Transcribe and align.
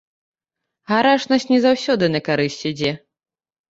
Гарачнасць 0.93 1.47
не 1.53 1.59
заўсёды 1.69 2.05
на 2.17 2.25
карысць 2.33 2.61
ідзе. 2.75 2.91